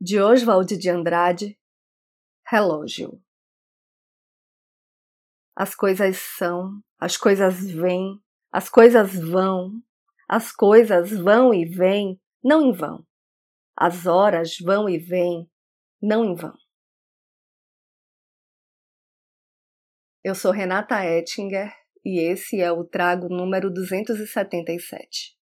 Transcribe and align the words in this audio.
de 0.00 0.18
Oswald 0.18 0.78
de 0.78 0.88
Andrade, 0.88 1.58
Relógio. 2.46 3.22
As 5.54 5.74
coisas 5.74 6.16
são, 6.16 6.80
as 6.98 7.18
coisas 7.18 7.60
vêm, 7.70 8.18
as 8.50 8.70
coisas 8.70 9.14
vão, 9.14 9.82
as 10.26 10.50
coisas 10.52 11.10
vão 11.10 11.52
e 11.52 11.66
vêm, 11.66 12.18
não 12.42 12.62
em 12.62 12.72
vão. 12.72 13.06
As 13.76 14.06
horas 14.06 14.56
vão 14.58 14.88
e 14.88 14.96
vêm, 14.96 15.50
não 16.00 16.24
em 16.24 16.34
vão. 16.34 16.56
Eu 20.24 20.34
sou 20.34 20.50
Renata 20.50 21.04
Ettinger 21.04 21.74
e 22.02 22.20
esse 22.20 22.58
é 22.58 22.72
o 22.72 22.84
trago 22.84 23.28
número 23.28 23.70
277. 23.70 25.39